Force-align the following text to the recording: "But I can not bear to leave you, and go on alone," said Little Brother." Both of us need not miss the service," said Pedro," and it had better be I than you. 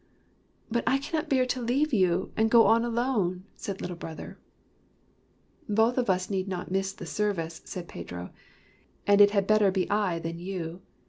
"But 0.71 0.83
I 0.87 0.97
can 0.97 1.19
not 1.19 1.29
bear 1.29 1.45
to 1.45 1.61
leave 1.61 1.93
you, 1.93 2.31
and 2.35 2.49
go 2.49 2.65
on 2.65 2.83
alone," 2.83 3.43
said 3.55 3.81
Little 3.81 3.95
Brother." 3.95 4.39
Both 5.79 5.99
of 5.99 6.09
us 6.09 6.27
need 6.27 6.47
not 6.47 6.71
miss 6.71 6.91
the 6.91 7.05
service," 7.05 7.61
said 7.65 7.87
Pedro," 7.87 8.31
and 9.05 9.21
it 9.21 9.29
had 9.29 9.45
better 9.45 9.69
be 9.69 9.87
I 9.91 10.17
than 10.17 10.39
you. 10.39 10.81